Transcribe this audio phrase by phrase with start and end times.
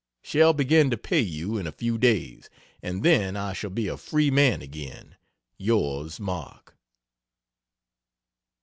[0.23, 2.49] Shall begin to pay you in a few days
[2.81, 5.15] and then I shall be a free man again.
[5.59, 6.75] Yours, MARK.